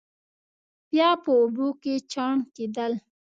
بیا 0.91 1.09
په 1.23 1.29
اوبو 1.39 1.67
کې 1.81 1.93
چاڼ 2.11 2.35
کېدل. 2.55 2.93